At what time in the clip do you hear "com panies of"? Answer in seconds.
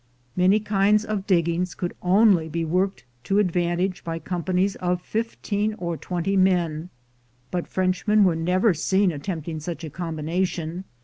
4.17-4.99